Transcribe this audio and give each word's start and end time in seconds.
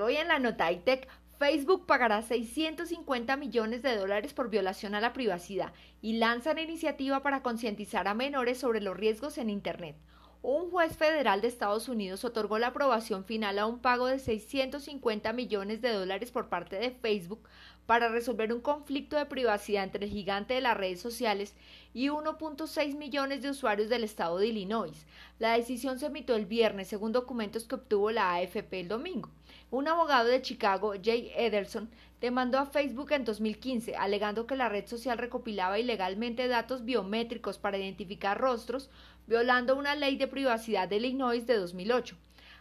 Hoy 0.00 0.16
en 0.16 0.28
la 0.28 0.38
nota 0.38 0.70
ITEC, 0.70 1.08
Facebook 1.38 1.86
pagará 1.86 2.22
650 2.22 3.36
millones 3.36 3.82
de 3.82 3.96
dólares 3.96 4.32
por 4.32 4.50
violación 4.50 4.94
a 4.94 5.00
la 5.00 5.12
privacidad 5.12 5.72
y 6.00 6.18
lanza 6.18 6.52
una 6.52 6.62
iniciativa 6.62 7.22
para 7.22 7.42
concientizar 7.42 8.06
a 8.08 8.14
menores 8.14 8.58
sobre 8.58 8.80
los 8.80 8.96
riesgos 8.96 9.38
en 9.38 9.50
Internet. 9.50 9.96
Un 10.42 10.70
juez 10.70 10.96
federal 10.96 11.40
de 11.40 11.48
Estados 11.48 11.88
Unidos 11.88 12.24
otorgó 12.24 12.58
la 12.58 12.68
aprobación 12.68 13.24
final 13.24 13.58
a 13.58 13.66
un 13.66 13.80
pago 13.80 14.06
de 14.06 14.20
650 14.20 15.32
millones 15.32 15.80
de 15.80 15.92
dólares 15.92 16.30
por 16.30 16.48
parte 16.48 16.76
de 16.76 16.92
Facebook 16.92 17.48
para 17.88 18.10
resolver 18.10 18.52
un 18.52 18.60
conflicto 18.60 19.16
de 19.16 19.24
privacidad 19.24 19.82
entre 19.82 20.04
el 20.04 20.10
gigante 20.10 20.52
de 20.52 20.60
las 20.60 20.76
redes 20.76 21.00
sociales 21.00 21.54
y 21.94 22.08
1.6 22.08 22.94
millones 22.98 23.40
de 23.40 23.48
usuarios 23.48 23.88
del 23.88 24.04
estado 24.04 24.36
de 24.36 24.48
Illinois. 24.48 25.06
La 25.38 25.56
decisión 25.56 25.98
se 25.98 26.04
emitió 26.04 26.36
el 26.36 26.44
viernes, 26.44 26.88
según 26.88 27.12
documentos 27.12 27.64
que 27.64 27.76
obtuvo 27.76 28.10
la 28.10 28.34
AFP 28.34 28.80
el 28.80 28.88
domingo. 28.88 29.30
Un 29.70 29.88
abogado 29.88 30.28
de 30.28 30.42
Chicago, 30.42 30.92
Jay 31.02 31.32
Ederson, 31.34 31.88
demandó 32.20 32.58
a 32.58 32.66
Facebook 32.66 33.10
en 33.12 33.24
2015, 33.24 33.96
alegando 33.96 34.46
que 34.46 34.56
la 34.56 34.68
red 34.68 34.86
social 34.86 35.16
recopilaba 35.16 35.78
ilegalmente 35.78 36.46
datos 36.46 36.84
biométricos 36.84 37.56
para 37.56 37.78
identificar 37.78 38.38
rostros, 38.38 38.90
violando 39.26 39.76
una 39.76 39.94
ley 39.94 40.18
de 40.18 40.28
privacidad 40.28 40.88
de 40.88 40.96
Illinois 40.96 41.46
de 41.46 41.56
2008. 41.56 42.18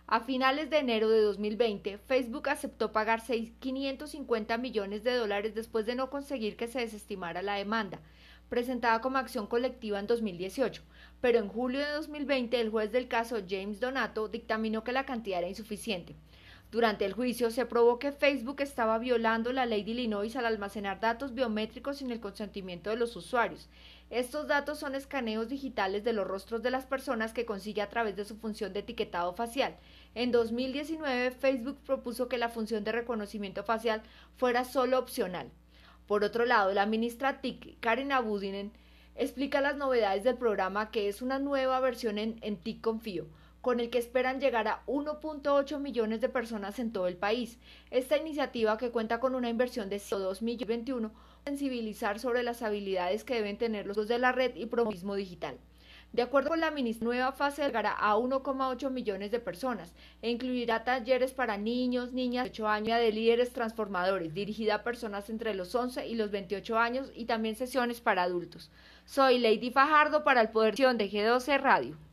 A 0.10 0.22
finales 0.22 0.70
de 0.70 0.78
enero 0.78 1.10
de 1.10 1.20
2020, 1.20 1.98
Facebook 1.98 2.48
aceptó 2.48 2.94
pagar 2.94 3.22
550 3.22 4.58
millones 4.58 5.04
de 5.04 5.14
dólares 5.14 5.54
después 5.54 5.86
de 5.86 5.96
no 5.96 6.10
conseguir 6.10 6.56
que 6.56 6.70
se 6.70 6.80
desestimara 6.80 7.42
la 7.42 7.56
demanda, 7.56 8.00
presentada 8.48 9.02
como 9.02 9.18
acción 9.18 9.48
colectiva 9.48 10.00
en 10.00 10.08
2018. 10.08 10.82
Pero 11.20 11.40
en 11.40 11.50
julio 11.50 11.82
de 11.82 11.92
2020, 11.92 12.62
el 12.62 12.70
juez 12.70 12.94
del 12.94 13.10
caso, 13.10 13.40
James 13.50 13.82
Donato, 13.82 14.30
dictaminó 14.30 14.86
que 14.86 14.94
la 14.94 15.06
cantidad 15.06 15.40
era 15.40 15.50
insuficiente. 15.50 16.16
Durante 16.70 17.06
el 17.06 17.14
juicio 17.14 17.50
se 17.50 17.66
probó 17.66 17.98
que 17.98 18.12
Facebook 18.12 18.60
estaba 18.60 18.98
violando 18.98 19.54
la 19.54 19.66
ley 19.66 19.84
de 19.84 19.92
Illinois 19.92 20.36
al 20.36 20.46
almacenar 20.46 21.00
datos 21.00 21.34
biométricos 21.34 21.98
sin 21.98 22.12
el 22.12 22.20
consentimiento 22.20 22.90
de 22.90 22.98
los 22.98 23.16
usuarios. 23.16 23.70
Estos 24.10 24.48
datos 24.48 24.78
son 24.78 24.94
escaneos 24.94 25.48
digitales 25.48 26.04
de 26.04 26.12
los 26.12 26.28
rostros 26.28 26.62
de 26.62 26.72
las 26.72 26.86
personas 26.86 27.32
que 27.32 27.46
consigue 27.46 27.82
a 27.82 27.90
través 27.90 28.18
de 28.18 28.26
su 28.26 28.36
función 28.36 28.74
de 28.74 28.80
etiquetado 28.80 29.34
facial. 29.34 29.78
En 30.14 30.34
2019, 30.34 31.32
Facebook 31.32 31.78
propuso 31.86 32.28
que 32.28 32.38
la 32.38 32.50
función 32.50 32.84
de 32.84 32.92
reconocimiento 32.92 33.64
facial 33.64 34.04
fuera 34.36 34.66
solo 34.66 35.00
opcional. 35.00 35.50
Por 36.06 36.26
otro 36.26 36.46
lado, 36.46 36.74
la 36.74 36.86
ministra 36.86 37.40
TIC, 37.40 37.80
Karen 37.80 38.12
Abudinen, 38.12 38.74
explica 39.16 39.62
las 39.62 39.78
novedades 39.78 40.26
del 40.26 40.38
programa 40.38 40.92
que 40.92 41.08
es 41.08 41.22
una 41.22 41.40
nueva 41.40 41.80
versión 41.80 42.18
en, 42.18 42.40
en 42.42 42.58
TIC 42.58 42.82
Confío 42.82 43.28
con 43.62 43.80
el 43.80 43.90
que 43.90 43.98
esperan 43.98 44.40
llegar 44.40 44.68
a 44.68 44.84
1.8 44.86 45.80
millones 45.80 46.22
de 46.22 46.30
personas 46.30 46.80
en 46.80 46.92
todo 46.92 47.08
el 47.08 47.18
país. 47.18 47.60
Esta 47.92 48.18
iniciativa, 48.18 48.78
que 48.78 48.92
cuenta 48.92 49.20
con 49.20 49.36
una 49.36 49.50
inversión 49.50 49.90
de 49.90 50.02
2 50.10 50.42
millones 50.42 50.68
21, 50.68 51.12
sensibilizar 51.46 52.20
sobre 52.20 52.44
las 52.44 52.62
habilidades 52.62 53.24
que 53.24 53.36
deben 53.36 53.58
tener 53.58 53.88
los 53.88 54.08
de 54.08 54.20
la 54.20 54.32
red 54.32 54.56
y 54.56 54.66
promovismo 54.66 55.16
digital. 55.16 55.58
De 56.14 56.22
acuerdo 56.22 56.50
con 56.50 56.62
la 56.62 56.72
ministra, 56.72 57.06
nueva 57.06 57.32
fase 57.34 57.64
llegará 57.64 57.92
a 57.92 58.16
1,8 58.16 58.90
millones 58.90 59.30
de 59.30 59.40
personas 59.40 59.94
e 60.22 60.30
incluirá 60.30 60.84
talleres 60.84 61.34
para 61.34 61.58
niños, 61.58 62.14
niñas 62.14 62.46
de 62.46 62.52
8 62.52 62.68
años 62.68 63.00
de 63.00 63.12
líderes 63.12 63.52
transformadores, 63.52 64.34
dirigida 64.34 64.76
a 64.76 64.84
personas 64.84 65.30
entre 65.30 65.54
los 65.54 65.76
11 65.76 66.08
y 66.08 66.16
los 66.16 66.32
28 66.32 66.78
años 66.78 67.12
y 67.14 67.26
también 67.26 67.56
sesiones 67.56 68.00
para 68.00 68.24
adultos. 68.24 68.72
Soy 69.06 69.38
Lady 69.38 69.70
Fajardo 69.70 70.24
para 70.24 70.42
el 70.42 70.50
Poder 70.50 70.76
de 70.76 71.12
G12 71.12 71.60
Radio. 71.60 72.07